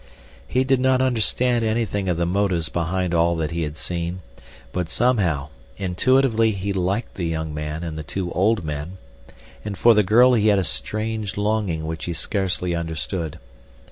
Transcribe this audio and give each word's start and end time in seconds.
He 0.47 0.63
did 0.63 0.79
not 0.79 0.99
understand 0.99 1.63
anything 1.63 2.09
of 2.09 2.17
the 2.17 2.25
motives 2.25 2.69
behind 2.69 3.13
all 3.13 3.35
that 3.35 3.51
he 3.51 3.61
had 3.61 3.77
seen; 3.77 4.23
but, 4.71 4.89
somehow, 4.89 5.49
intuitively 5.77 6.53
he 6.53 6.73
liked 6.73 7.13
the 7.13 7.27
young 7.27 7.53
man 7.53 7.83
and 7.83 7.95
the 7.99 8.03
two 8.03 8.31
old 8.31 8.63
men, 8.65 8.97
and 9.63 9.77
for 9.77 9.93
the 9.93 10.01
girl 10.01 10.33
he 10.33 10.47
had 10.47 10.57
a 10.57 10.63
strange 10.63 11.37
longing 11.37 11.85
which 11.85 12.05
he 12.05 12.13
scarcely 12.13 12.73
understood. 12.73 13.37